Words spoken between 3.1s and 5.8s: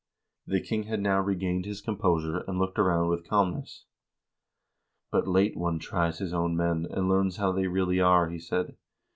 calmness. "But late one